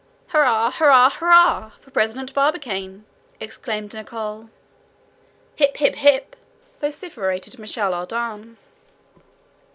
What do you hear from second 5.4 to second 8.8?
"Hip! hip! hip!" vociferated Michel Ardan.